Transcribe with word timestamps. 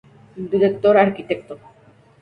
Director: 0.53 0.95
Arq. 0.95 1.17